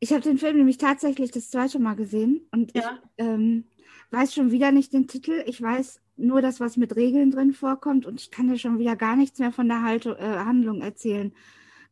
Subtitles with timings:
[0.00, 2.98] Ich habe den Film nämlich tatsächlich das zweite Mal gesehen und Ja.
[3.16, 3.64] ich ähm,
[4.10, 5.42] weiß schon wieder nicht den Titel.
[5.46, 8.96] Ich weiß nur das, was mit Regeln drin vorkommt und ich kann dir schon wieder
[8.96, 11.32] gar nichts mehr von der Haltung, äh, Handlung erzählen.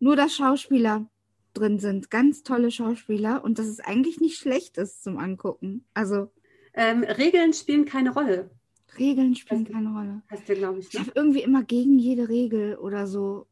[0.01, 1.07] Nur, dass Schauspieler
[1.55, 5.85] drin sind, ganz tolle Schauspieler und dass es eigentlich nicht schlecht ist zum Angucken.
[5.95, 6.31] Also
[6.75, 8.51] Ähm, Regeln spielen keine Rolle.
[8.99, 10.22] Regeln spielen keine Rolle.
[10.47, 10.88] Der, glaube ich.
[10.88, 11.01] Ich Ne?
[11.01, 13.47] habe irgendwie immer gegen jede Regel oder so.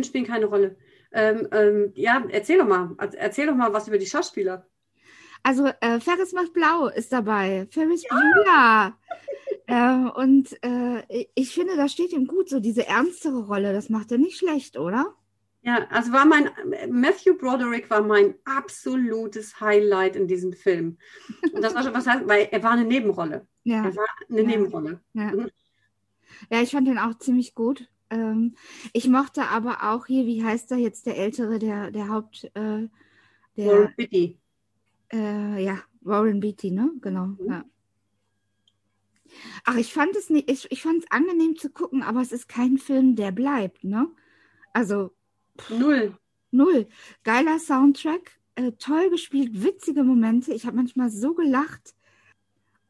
[0.00, 0.76] Regeln spielen keine Rolle.
[1.12, 2.94] Ähm, ähm, ja, erzähl doch mal.
[3.16, 4.66] Erzähl doch mal was über die Schauspieler.
[5.42, 7.66] Also äh, Ferris macht blau ist dabei.
[7.70, 8.96] Ferris Bueller.
[9.66, 13.72] äh, und äh, ich finde, das steht ihm gut, so diese ernstere Rolle.
[13.72, 15.14] Das macht er nicht schlecht, oder?
[15.62, 16.48] Ja, also war mein
[16.88, 20.96] Matthew Broderick war mein absolutes Highlight in diesem Film.
[21.52, 23.46] Und das war schon was heißt, weil er war eine Nebenrolle.
[23.64, 23.84] Ja.
[23.84, 24.46] Er war eine Ja.
[24.46, 25.00] Nebenrolle.
[25.12, 25.50] Ja, Mhm.
[26.50, 27.88] ja ich fand den auch ziemlich gut.
[28.10, 28.54] Ähm,
[28.92, 32.88] ich mochte aber auch hier, wie heißt er jetzt, der Ältere, der, der Haupt, äh,
[33.56, 34.38] der, Warren Beatty.
[35.12, 36.90] äh, ja, Warren Beatty, ne?
[37.00, 37.46] Genau, Mhm.
[37.48, 37.64] ja.
[39.64, 42.48] Ach, ich fand es nicht, ich, ich fand es angenehm zu gucken, aber es ist
[42.48, 44.08] kein Film, der bleibt, ne?
[44.72, 45.12] Also
[45.68, 46.16] Null.
[46.50, 46.88] null.
[47.22, 50.52] Geiler Soundtrack, äh, toll gespielt, witzige Momente.
[50.52, 51.94] Ich habe manchmal so gelacht.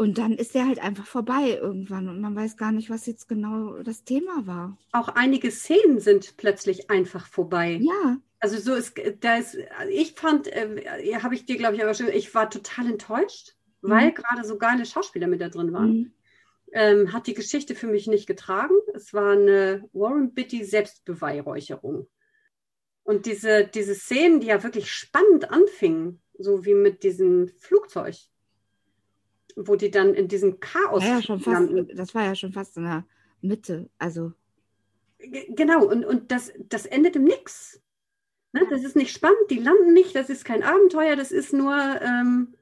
[0.01, 3.29] Und dann ist der halt einfach vorbei irgendwann und man weiß gar nicht, was jetzt
[3.29, 4.79] genau das Thema war.
[4.93, 7.79] Auch einige Szenen sind plötzlich einfach vorbei.
[7.83, 9.59] Ja, Also so ist, da ist,
[9.91, 14.09] ich fand, äh, habe ich dir, glaube ich, aber schon, ich war total enttäuscht, weil
[14.09, 14.15] Mhm.
[14.15, 15.93] gerade so geile Schauspieler mit da drin waren.
[15.93, 16.13] mhm.
[16.73, 18.75] Ähm, hat die Geschichte für mich nicht getragen.
[18.95, 22.09] Es war eine Warren Beatty Selbstbeweihräucherung.
[23.03, 28.15] Und diese, diese Szenen, die ja wirklich spannend anfingen, so wie mit diesem Flugzeug,
[29.57, 31.97] wo die dann in diesem Chaos war ja schon fast, landen.
[31.97, 33.05] das war ja schon fast in der
[33.41, 33.89] Mitte.
[33.99, 34.33] Also,
[35.19, 37.81] G- Genau, und, und das, das endet im Nix.
[38.53, 38.63] Ne?
[38.71, 42.55] Das ist nicht spannend, die landen nicht, das ist kein Abenteuer, das ist nur ähm,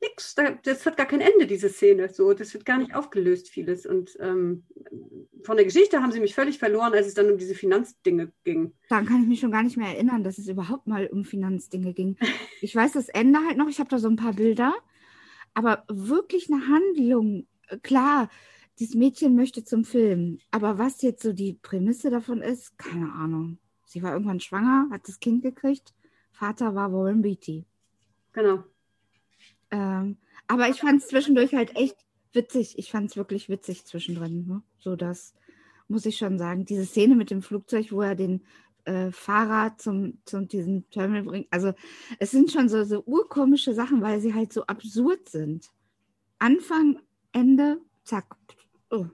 [0.00, 0.34] nix.
[0.36, 2.08] Da, das hat gar kein Ende, diese Szene.
[2.12, 3.86] So, das wird gar nicht aufgelöst, vieles.
[3.86, 4.64] Und ähm,
[5.42, 8.72] von der Geschichte haben sie mich völlig verloren, als es dann um diese Finanzdinge ging.
[8.88, 11.92] daran kann ich mich schon gar nicht mehr erinnern, dass es überhaupt mal um Finanzdinge
[11.92, 12.16] ging.
[12.60, 14.74] Ich weiß das Ende halt noch, ich habe da so ein paar Bilder,
[15.56, 17.46] aber wirklich eine Handlung,
[17.82, 18.28] klar,
[18.78, 23.56] dieses Mädchen möchte zum Film, aber was jetzt so die Prämisse davon ist, keine Ahnung.
[23.86, 25.94] Sie war irgendwann schwanger, hat das Kind gekriegt,
[26.30, 27.64] Vater war Warren Beatty.
[28.34, 28.64] Genau.
[29.70, 31.96] Ähm, aber ich fand es zwischendurch halt echt
[32.32, 32.78] witzig.
[32.78, 34.46] Ich fand es wirklich witzig zwischendrin.
[34.46, 34.62] Ne?
[34.78, 35.32] So das
[35.88, 36.66] muss ich schon sagen.
[36.66, 38.44] Diese Szene mit dem Flugzeug, wo er den
[38.86, 41.48] äh, Fahrer zum, zum diesem Terminal bringt.
[41.50, 41.74] Also
[42.18, 45.68] es sind schon so, so urkomische Sachen, weil sie halt so absurd sind.
[46.38, 47.00] Anfang,
[47.32, 48.36] Ende, zack.
[48.90, 49.06] Oh.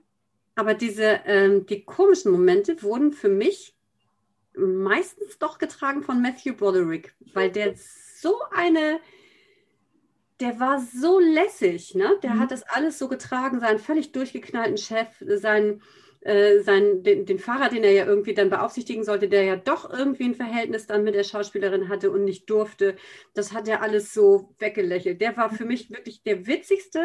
[0.55, 3.75] Aber diese, ähm, die komischen Momente wurden für mich
[4.55, 7.73] meistens doch getragen von Matthew Broderick, weil der
[8.21, 8.99] so eine,
[10.39, 12.19] der war so lässig, ne?
[12.21, 12.39] Der Mhm.
[12.39, 15.81] hat das alles so getragen, seinen völlig durchgeknallten Chef, seinen,
[16.23, 19.89] äh, seinen, den, den Fahrer, den er ja irgendwie dann beaufsichtigen sollte, der ja doch
[19.91, 22.95] irgendwie ein Verhältnis dann mit der Schauspielerin hatte und nicht durfte.
[23.33, 25.21] Das hat er alles so weggelächelt.
[25.21, 27.03] Der war für mich wirklich der witzigste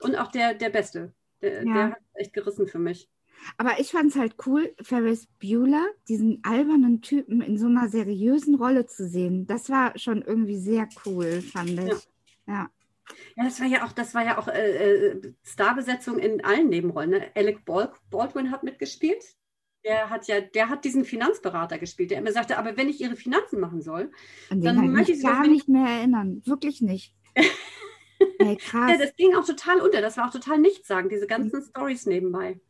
[0.00, 1.12] und auch der, der Beste.
[1.42, 1.74] Der, Ja.
[1.74, 3.08] der hat echt gerissen für mich.
[3.56, 8.56] Aber ich fand es halt cool, Ferris Bueller, diesen albernen Typen in so einer seriösen
[8.56, 9.46] Rolle zu sehen.
[9.46, 11.86] Das war schon irgendwie sehr cool, fand ich.
[11.86, 11.98] Ja.
[12.48, 12.70] Ja,
[13.44, 17.10] das war ja auch, das war ja auch äh, äh, Starbesetzung in allen Nebenrollen.
[17.10, 17.30] Ne?
[17.34, 19.22] Alec Bal Baldwin hat mitgespielt.
[19.84, 23.14] Der hat ja, der hat diesen Finanzberater gespielt, der immer sagte, aber wenn ich ihre
[23.16, 24.10] Finanzen machen soll,
[24.50, 26.42] An Dann möchte ich gar wenig- nicht mehr erinnern.
[26.44, 27.14] Wirklich nicht.
[28.40, 28.90] Ey, krass.
[28.90, 30.00] ja, das ging auch total unter.
[30.00, 32.60] Das war auch total nichtssagend, diese ganzen Stories nebenbei.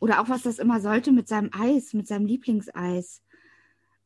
[0.00, 3.22] Oder auch, was das immer sollte mit seinem Eis, mit seinem Lieblingseis.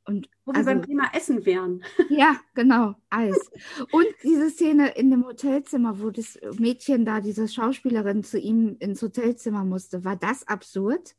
[0.05, 1.82] Und Wo wir Also- beim Thema Essen wären.
[2.08, 3.50] ja, genau, Eis.
[3.93, 9.02] Und diese Szene in dem Hotelzimmer, wo das Mädchen da, diese Schauspielerin zu ihm ins
[9.02, 11.16] Hotelzimmer musste, war das absurd?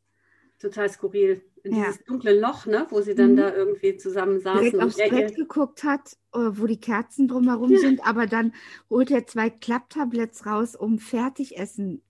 [0.59, 1.43] Total skurril.
[1.63, 1.85] In Ja.
[1.87, 3.37] dieses dunkle Loch, ne, wo sie dann Mhm.
[3.37, 4.59] da irgendwie zusammen saßen.
[4.61, 7.79] direkt und aufs Brett ihr- geguckt hat, äh, wo die Kerzen drumherum Ja.
[7.79, 8.53] sind, aber dann
[8.89, 12.01] holt er zwei Klapptabletts raus, um Fertigessen.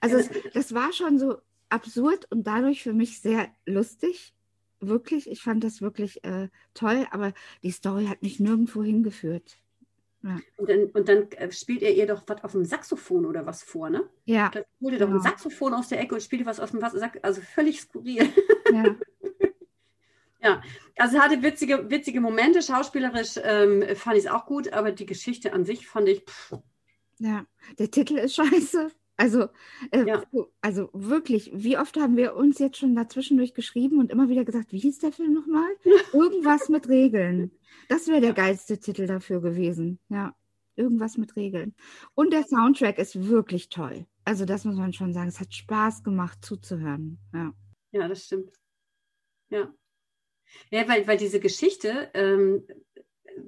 [0.00, 1.36] Also Ja, es, das war schon so
[1.68, 4.32] absurd und dadurch für mich sehr lustig.
[4.86, 9.58] Wirklich, ich fand das wirklich äh, toll, aber die Story hat mich nirgendwo hingeführt.
[10.22, 10.40] Ja.
[10.56, 13.62] Und, dann, und dann äh, spielt er ihr doch was auf dem Saxophon oder was
[13.62, 14.08] vor, ne?
[14.24, 14.50] Ja.
[14.50, 15.18] Dann holt er doch genau.
[15.18, 17.20] ein Saxophon aus der Ecke und spielt was auf dem Saxophon.
[17.22, 18.28] Also völlig skurril.
[18.72, 18.96] Ja.
[20.42, 20.62] ja,
[20.96, 22.60] also hatte witzige, witzige Momente.
[22.60, 26.24] Schauspielerisch ähm, fand ich es auch gut, aber die Geschichte an sich fand ich.
[26.24, 26.58] Pff.
[27.18, 27.46] Ja,
[27.78, 28.90] der Titel ist scheiße.
[29.16, 29.48] Also,
[29.92, 30.22] äh, ja.
[30.60, 34.72] also wirklich, wie oft haben wir uns jetzt schon dazwischendurch geschrieben und immer wieder gesagt,
[34.72, 35.68] wie hieß der Film nochmal?
[36.12, 37.50] Irgendwas mit Regeln.
[37.88, 39.98] Das wäre der geilste Titel dafür gewesen.
[40.08, 40.34] Ja,
[40.76, 41.74] irgendwas mit Regeln.
[42.14, 44.06] Und der Soundtrack ist wirklich toll.
[44.24, 45.28] Also das muss man schon sagen.
[45.28, 47.18] Es hat Spaß gemacht zuzuhören.
[47.32, 47.52] Ja,
[47.92, 48.52] ja das stimmt.
[49.48, 49.72] Ja.
[50.70, 52.66] Ja, weil, weil diese Geschichte, ähm,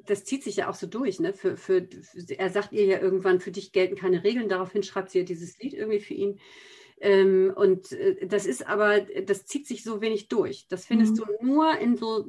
[0.08, 1.20] das zieht sich ja auch so durch.
[1.20, 1.32] Ne?
[1.32, 1.86] Für, für,
[2.36, 4.48] er sagt ihr ja irgendwann, für dich gelten keine Regeln.
[4.48, 6.40] Daraufhin schreibt sie ja dieses Lied irgendwie für ihn.
[7.00, 10.66] Ähm, und äh, das ist aber, das zieht sich so wenig durch.
[10.68, 11.16] Das findest mhm.
[11.16, 12.26] du nur in so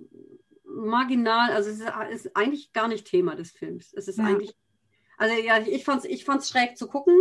[0.65, 3.93] marginal, also es ist, ist, eigentlich gar nicht Thema des Films.
[3.93, 4.25] Es ist ja.
[4.25, 4.53] eigentlich,
[5.17, 7.17] also ja, ich fand es ich fand's schräg zu gucken.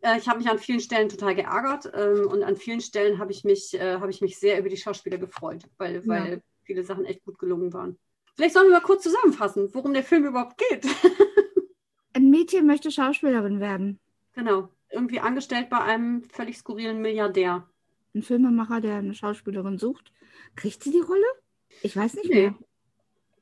[0.00, 3.30] Äh, ich habe mich an vielen Stellen total geärgert ähm, und an vielen Stellen habe
[3.30, 6.06] ich, mich, äh, hab ich mich sehr über die Schauspieler gefreut, weil, ja.
[6.06, 7.98] weil viele Sachen echt gut gelungen waren.
[8.34, 10.86] Vielleicht sollen wir mal kurz zusammenfassen, worum der Film überhaupt geht.
[12.14, 13.98] Ein Mädchen möchte Schauspielerin werden.
[14.32, 17.68] Genau, irgendwie angestellt bei einem völlig skurrilen Milliardär.
[18.14, 20.12] Ein Filmemacher, der eine Schauspielerin sucht.
[20.56, 21.24] Kriegt sie die Rolle?
[21.82, 22.40] Ich weiß nicht nee.
[22.40, 22.54] mehr.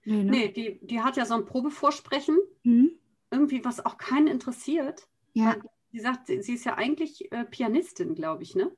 [0.04, 0.30] Nee, ne?
[0.30, 2.38] nee die, die hat ja so ein Probevorsprechen.
[2.62, 2.92] Mhm.
[3.30, 5.08] Irgendwie, was auch keinen interessiert.
[5.34, 5.56] Ja.
[5.92, 8.72] Sie sagt, sie, sie ist ja eigentlich äh, Pianistin, glaube ich, ne?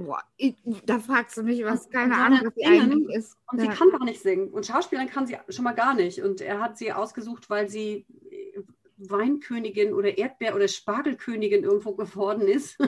[0.00, 0.54] Boah, ich,
[0.86, 3.36] da fragst du mich, was keine Ahnung, was sie eigentlich ist.
[3.52, 3.70] Und ja.
[3.70, 4.48] sie kann gar nicht singen.
[4.48, 6.22] Und Schauspielern kann sie schon mal gar nicht.
[6.22, 8.62] Und er hat sie ausgesucht, weil sie äh,
[8.96, 12.78] Weinkönigin oder Erdbeer- oder Spargelkönigin irgendwo geworden ist.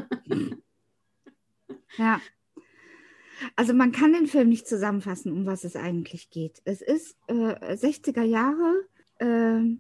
[1.98, 2.18] ja.
[3.56, 6.62] Also man kann den Film nicht zusammenfassen, um was es eigentlich geht.
[6.64, 8.86] Es ist äh, 60er Jahre.
[9.18, 9.76] Äh,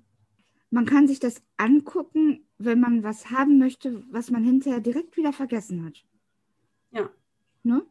[0.70, 5.32] man kann sich das angucken, wenn man was haben möchte, was man hinterher direkt wieder
[5.32, 6.04] vergessen hat.
[6.90, 7.10] Ja.
[7.62, 7.86] Ne?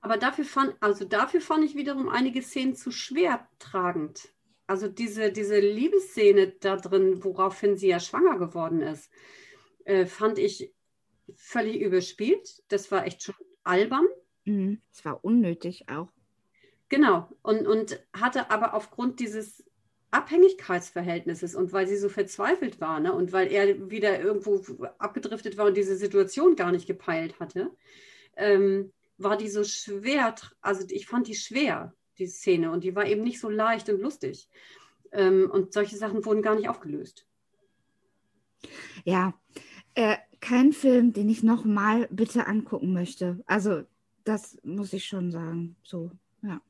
[0.00, 4.32] Aber dafür fand, also dafür fand ich wiederum einige Szenen zu schwer tragend.
[4.66, 9.10] Also diese, diese Liebesszene da drin, woraufhin sie ja schwanger geworden ist,
[9.84, 10.72] äh, fand ich
[11.34, 12.62] völlig überspielt.
[12.68, 13.34] Das war echt schon
[13.64, 14.06] albern.
[14.44, 14.80] Mhm.
[14.90, 16.08] Es war unnötig auch.
[16.88, 17.28] Genau.
[17.42, 19.64] Und, und hatte aber aufgrund dieses
[20.10, 24.62] Abhängigkeitsverhältnisses und weil sie so verzweifelt war ne, und weil er wieder irgendwo
[24.98, 27.70] abgedriftet war und diese Situation gar nicht gepeilt hatte,
[28.36, 30.34] ähm, war die so schwer.
[30.60, 34.00] Also ich fand die schwer, die Szene, und die war eben nicht so leicht und
[34.00, 34.48] lustig.
[35.12, 37.26] Ähm, und solche Sachen wurden gar nicht aufgelöst.
[39.04, 39.34] Ja,
[39.94, 43.42] äh, kein Film, den ich nochmal bitte angucken möchte.
[43.46, 43.84] Also
[44.24, 45.76] das muss ich schon sagen.
[45.82, 46.10] So,
[46.42, 46.60] ja.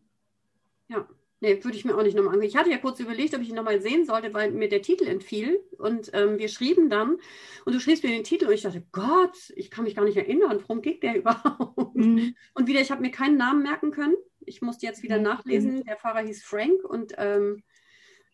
[0.88, 1.08] Ja,
[1.42, 2.48] nee, würde ich mir auch nicht nochmal angehen.
[2.48, 5.06] Ich hatte ja kurz überlegt, ob ich ihn nochmal sehen sollte, weil mir der Titel
[5.06, 5.60] entfiel.
[5.76, 7.18] Und ähm, wir schrieben dann,
[7.64, 10.16] und du schriebst mir den Titel und ich dachte, Gott, ich kann mich gar nicht
[10.16, 11.96] erinnern, worum geht der überhaupt?
[11.96, 12.36] Mhm.
[12.54, 14.14] Und wieder, ich habe mir keinen Namen merken können.
[14.40, 15.24] Ich musste jetzt wieder mhm.
[15.24, 15.84] nachlesen.
[15.84, 17.64] Der Fahrer hieß Frank und ähm,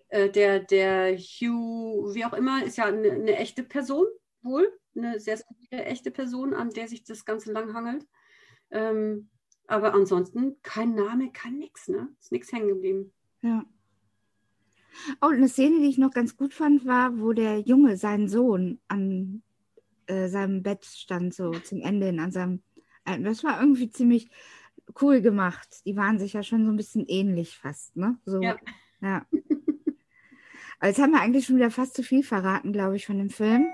[0.09, 4.07] äh, der, der Hugh, wie auch immer, ist ja eine, eine echte Person,
[4.43, 4.71] wohl.
[4.95, 5.41] Eine sehr
[5.71, 8.07] echte Person, an der sich das Ganze lang hangelt.
[8.71, 9.31] Ähm,
[9.69, 12.09] aber ansonsten kein Name, kein nix, ne?
[12.19, 13.12] Ist nichts hängen geblieben.
[13.43, 13.65] Ja.
[15.20, 18.81] Oh, eine Szene, die ich noch ganz gut fand, war, wo der Junge, sein Sohn,
[18.88, 19.43] an
[20.06, 22.62] äh, seinem Bett stand, so zum Ende hin, an seinem.
[23.05, 24.31] Das war irgendwie ziemlich
[25.00, 25.83] cool gemacht.
[25.85, 28.19] Die waren sich ja schon so ein bisschen ähnlich fast, ne?
[28.25, 28.57] So, ja.
[29.02, 29.26] ja.
[30.81, 33.31] Aber jetzt haben wir eigentlich schon wieder fast zu viel verraten, glaube ich, von dem
[33.31, 33.66] Film.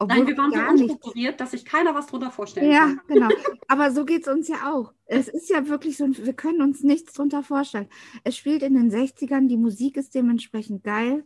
[0.00, 3.00] Obwohl Nein, wir waren so unstrukturiert, dass sich keiner was drunter vorstellen ja, kann.
[3.08, 3.28] Ja, genau.
[3.68, 4.92] Aber so geht es uns ja auch.
[5.06, 7.88] Es ist ja wirklich so, wir können uns nichts drunter vorstellen.
[8.22, 11.24] Es spielt in den 60ern, die Musik ist dementsprechend geil,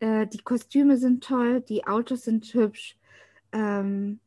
[0.00, 2.98] äh, die Kostüme sind toll, die Autos sind hübsch.
[3.52, 4.20] Ähm,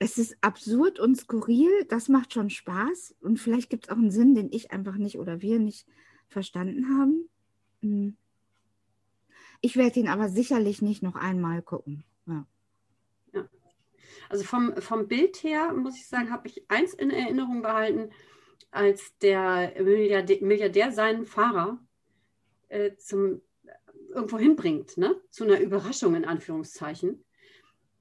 [0.00, 3.14] es ist absurd und skurril, das macht schon Spaß.
[3.20, 5.86] Und vielleicht gibt es auch einen Sinn, den ich einfach nicht oder wir nicht
[6.28, 7.28] verstanden haben.
[7.80, 8.16] Hm.
[9.60, 12.04] Ich werde ihn aber sicherlich nicht noch einmal gucken.
[12.26, 12.44] Ja.
[14.28, 18.10] Also vom, vom Bild her, muss ich sagen, habe ich eins in Erinnerung behalten,
[18.70, 21.78] als der Milliardär, Milliardär seinen Fahrer
[22.68, 23.40] äh, zum
[24.14, 25.20] irgendwo hinbringt, ne?
[25.30, 27.24] zu einer Überraschung in Anführungszeichen.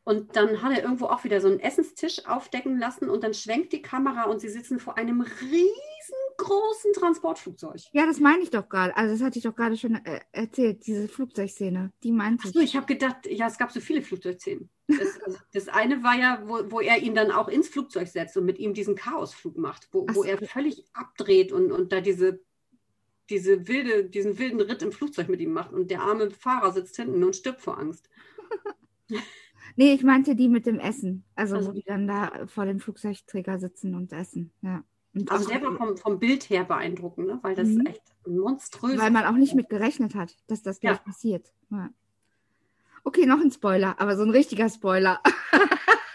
[0.05, 3.71] Und dann hat er irgendwo auch wieder so einen Essenstisch aufdecken lassen und dann schwenkt
[3.71, 7.81] die Kamera und sie sitzen vor einem riesengroßen Transportflugzeug.
[7.93, 8.95] Ja, das meine ich doch gerade.
[8.97, 11.93] Also das hatte ich doch gerade schon äh, erzählt, diese Flugzeugszene.
[12.03, 12.49] Die meinte ich.
[12.49, 14.69] Achso, ich habe gedacht, ja, es gab so viele Flugzeugszenen.
[14.87, 18.35] Das, also, das eine war ja, wo, wo er ihn dann auch ins Flugzeug setzt
[18.37, 22.41] und mit ihm diesen Chaosflug macht, wo, wo er völlig abdreht und, und da diese
[23.29, 26.97] diese wilde, diesen wilden Ritt im Flugzeug mit ihm macht und der arme Fahrer sitzt
[26.97, 28.09] hinten und stirbt vor Angst.
[29.75, 31.23] Nee, ich meinte die mit dem Essen.
[31.35, 34.51] Also, Also- wo die dann da vor dem Flugzeugträger sitzen und essen.
[34.61, 34.83] Ja.
[35.15, 37.39] Und Also der war vom, vom Bild her beeindruckend, ne?
[37.41, 37.85] weil das Mhm.
[37.87, 41.03] echt monströs weil man auch nicht mit gerechnet hat, dass das gleich Ja.
[41.03, 41.53] passiert.
[41.71, 41.89] Ja.
[43.03, 45.21] Okay, noch ein Spoiler, aber so ein richtiger Spoiler.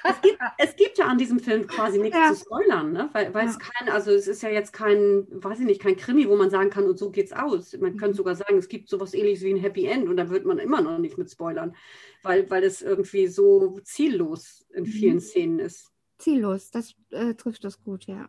[0.05, 2.33] Es gibt, es gibt ja an diesem Film quasi nichts Ja.
[2.33, 3.11] zu spoilern, ne?
[3.13, 3.51] weil, weil Ja.
[3.51, 6.49] es kein, also es ist ja jetzt kein, weiß ich nicht, kein Krimi, wo man
[6.49, 7.77] sagen kann, und so geht's aus.
[7.79, 7.97] Man Mhm.
[7.99, 10.59] könnte sogar sagen, es gibt sowas ähnliches wie ein Happy End und da wird man
[10.59, 11.77] immer noch nicht mit spoilern,
[12.23, 14.87] weil, weil es irgendwie so ziellos in Mhm.
[14.89, 15.93] vielen Szenen ist.
[16.17, 18.29] Ziellos, das äh, trifft das gut, ja.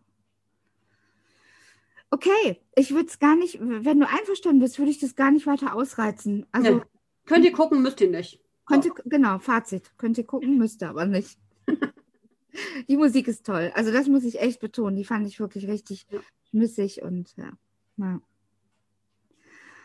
[2.11, 5.45] Okay, ich würde es gar nicht, wenn du einverstanden bist, würde ich das gar nicht
[5.47, 6.45] weiter ausreizen.
[6.51, 6.85] Also Ja.
[7.25, 8.41] Könnt ihr gucken, müsst ihr nicht.
[8.69, 11.37] Könnte, genau, Fazit, könnt ihr gucken, müsst ihr aber nicht.
[12.87, 13.71] Die Musik ist toll.
[13.75, 14.95] Also das muss ich echt betonen.
[14.95, 16.07] Die fand ich wirklich richtig
[16.49, 17.51] schmissig und ja.
[17.97, 18.21] ja.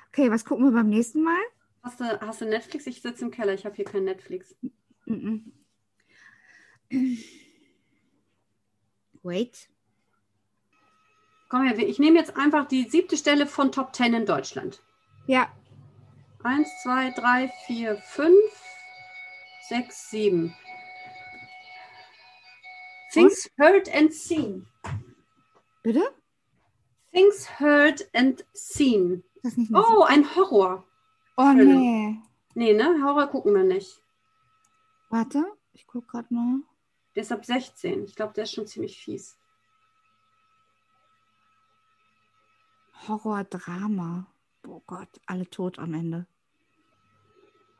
[0.08, 1.40] Okay, was gucken wir beim nächsten Mal?
[1.82, 2.86] Hast du, hast du Netflix?
[2.86, 4.54] Ich sitze im Keller, ich habe hier kein Netflix.
[9.22, 9.68] Wait.
[11.48, 14.82] Komm her, ich nehme jetzt einfach die siebte Stelle von Top 10 in Deutschland.
[15.26, 15.52] Ja,
[16.44, 18.52] Eins, zwei, drei, vier, fünf,
[19.68, 20.54] sechs, sieben.
[23.12, 24.66] Things heard and seen.
[25.82, 26.02] bitte?
[27.12, 29.22] Things heard and seen.
[29.72, 30.84] Oh, ein Horror.
[31.36, 31.68] Oh Schön.
[31.68, 32.20] nee.
[32.54, 33.02] Nee, ne?
[33.02, 34.00] Horror gucken wir nicht.
[35.10, 36.60] Warte, ich gucke gerade mal.
[37.14, 38.04] Der ist ab 16.
[38.04, 39.38] Ich glaube, der ist schon ziemlich fies.
[43.06, 44.26] Horror-Drama.
[44.66, 46.26] Oh Gott, alle tot am Ende.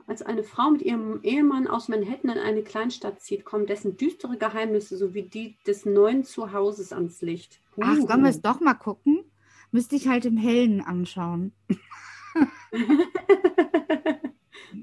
[0.07, 4.37] Als eine Frau mit ihrem Ehemann aus Manhattan in eine Kleinstadt zieht, kommen dessen düstere
[4.37, 7.59] Geheimnisse sowie die des neuen Zuhauses ans Licht.
[7.81, 8.07] Ach, Uh.
[8.07, 9.25] sollen wir es doch mal gucken?
[9.73, 11.53] Müsste ich halt im Hellen anschauen.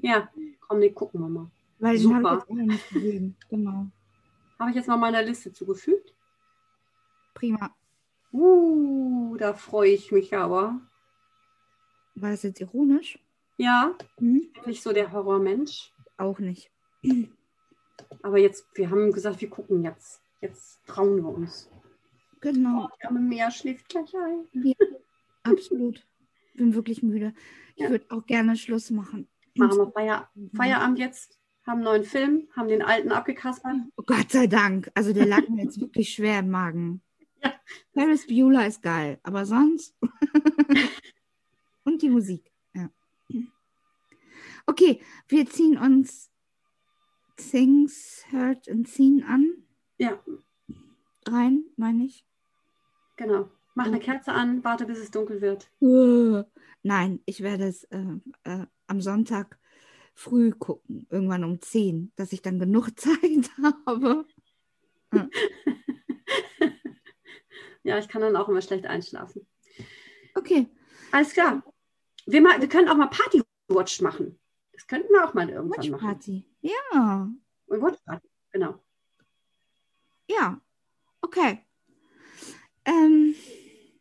[0.02, 0.28] ja,
[0.60, 1.50] komm, nee, gucken wir mal.
[1.78, 3.36] Weil den habe ich jetzt auch noch nicht gesehen.
[3.48, 3.86] Genau.
[4.58, 6.14] Habe ich jetzt mal meiner Liste zugefügt?
[7.34, 7.74] Prima.
[8.32, 10.80] Uh, da freue ich mich aber.
[12.14, 13.18] War das jetzt ironisch?
[13.58, 14.48] Ja, Hm?
[14.66, 15.92] nicht so der Horrormensch.
[16.16, 16.70] Auch nicht.
[18.22, 20.20] Aber jetzt, wir haben gesagt, wir gucken jetzt.
[20.40, 21.70] Jetzt trauen wir uns.
[22.40, 24.46] Genau, Die arme Meer schläft gleich ein.
[25.44, 26.04] absolut.
[26.54, 27.34] Bin wirklich müde.
[27.76, 27.90] Ich Ja.
[27.90, 29.28] würde auch gerne Schluss machen.
[29.54, 31.38] Machen wir Feier, Feierabend jetzt.
[31.64, 33.76] Haben einen neuen Film, haben den alten abgekaspert.
[33.96, 34.90] Oh Gott sei Dank.
[34.94, 37.02] Also der lag mir jetzt wirklich schwer im Magen.
[37.42, 37.54] Ja.
[37.92, 39.96] Ferris Bueller ist geil, aber sonst.
[41.84, 42.51] Und die Musik.
[44.66, 44.72] Ja.
[44.72, 46.30] Okay, wir ziehen uns
[47.36, 49.52] Things Heard and Seen an.
[49.98, 50.20] Ja,
[51.26, 52.24] Rein, meine ich.
[53.16, 53.48] genau.
[53.74, 55.70] Mach eine Kerze an, warte, bis es dunkel wird.
[56.82, 58.04] Nein, ich werde es äh,
[58.44, 59.58] äh, am Sonntag
[60.14, 63.50] früh gucken, irgendwann um 10, dass ich dann genug Zeit
[63.86, 64.26] habe.
[67.84, 69.44] Ja, ich kann dann auch immer schlecht einschlafen.
[70.36, 70.68] Okay,
[71.10, 71.64] Alles klar.
[72.26, 74.38] Wir, mal, wir können auch mal Party-Watch machen.
[74.82, 76.00] Das könnten wir auch mal irgendwann Watch machen.
[76.08, 76.44] Party.
[76.60, 77.30] Ja,
[77.66, 78.82] Und Watch Party, genau.
[80.28, 80.60] ja,
[81.20, 81.60] okay.
[82.84, 83.34] Ähm,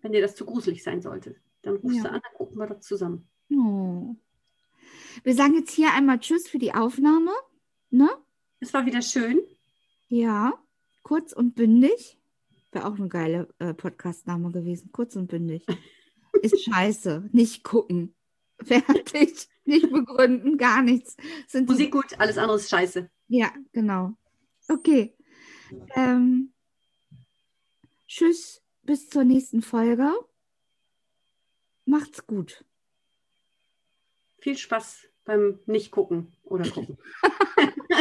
[0.02, 2.04] Wenn dir das zu gruselig sein sollte, dann rufst Ja.
[2.04, 3.30] du an, dann gucken wir das zusammen.
[3.52, 4.16] oh.
[5.24, 7.32] Wir sagen jetzt hier einmal Tschüss für die Aufnahme.
[7.92, 8.10] Ne?
[8.60, 9.40] Es war wieder schön.
[10.08, 10.54] Ja,
[11.04, 12.18] kurz und bündig.
[12.72, 14.92] Wäre auch eine geile äh, Podcast-Name gewesen.
[14.94, 15.66] Kurz und bündig.
[16.42, 17.30] Ist scheiße.
[17.34, 18.16] Nicht gucken.
[18.66, 19.48] Fertig.
[19.66, 21.16] Nicht begründen, gar nichts.
[21.48, 23.10] Sind Musik gut, alles andere ist scheiße.
[23.28, 24.14] Ja, genau.
[24.68, 25.16] Okay.
[25.96, 26.52] Ähm,
[28.08, 30.12] tschüss, bis zur nächsten Folge.
[31.86, 32.66] Macht's gut.
[34.40, 36.98] Viel Spaß beim Nicht-Gucken oder Gucken.